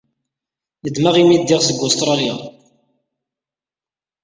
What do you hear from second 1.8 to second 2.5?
Ustṛalya.